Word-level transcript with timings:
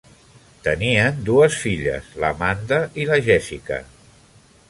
Tenien 0.67 1.19
dues 1.27 1.57
filles, 1.65 2.09
l'Amanda 2.25 2.81
i 3.03 3.07
la 3.13 3.21
Jessica. 3.31 3.81